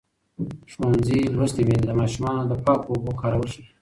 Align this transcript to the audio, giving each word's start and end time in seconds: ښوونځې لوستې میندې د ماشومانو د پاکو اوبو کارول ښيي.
ښوونځې 0.71 1.19
لوستې 1.35 1.61
میندې 1.67 1.85
د 1.87 1.91
ماشومانو 2.01 2.43
د 2.47 2.53
پاکو 2.63 2.89
اوبو 2.93 3.11
کارول 3.21 3.47
ښيي. 3.53 3.63